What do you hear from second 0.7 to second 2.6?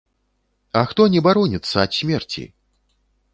А хто не бароніцца ад смерці?!